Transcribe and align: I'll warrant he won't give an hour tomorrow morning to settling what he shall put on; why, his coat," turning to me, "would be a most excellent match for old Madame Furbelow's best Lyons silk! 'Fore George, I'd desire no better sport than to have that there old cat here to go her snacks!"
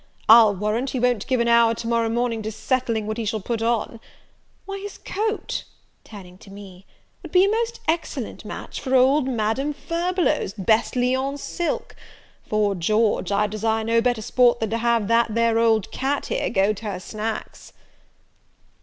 I'll 0.27 0.55
warrant 0.55 0.89
he 0.89 0.99
won't 0.99 1.27
give 1.27 1.39
an 1.41 1.47
hour 1.47 1.75
tomorrow 1.75 2.09
morning 2.09 2.41
to 2.41 2.51
settling 2.51 3.05
what 3.05 3.17
he 3.17 3.23
shall 3.25 3.39
put 3.39 3.61
on; 3.61 3.99
why, 4.65 4.79
his 4.79 4.97
coat," 4.97 5.63
turning 6.03 6.39
to 6.39 6.49
me, 6.49 6.87
"would 7.21 7.31
be 7.31 7.45
a 7.45 7.49
most 7.49 7.81
excellent 7.87 8.43
match 8.43 8.81
for 8.81 8.95
old 8.95 9.27
Madame 9.27 9.73
Furbelow's 9.75 10.53
best 10.55 10.95
Lyons 10.95 11.43
silk! 11.43 11.95
'Fore 12.47 12.73
George, 12.73 13.31
I'd 13.31 13.51
desire 13.51 13.83
no 13.83 14.01
better 14.01 14.23
sport 14.23 14.59
than 14.59 14.71
to 14.71 14.79
have 14.79 15.07
that 15.07 15.35
there 15.35 15.59
old 15.59 15.91
cat 15.91 16.25
here 16.25 16.45
to 16.45 16.49
go 16.49 16.73
her 16.81 16.99
snacks!" 16.99 17.71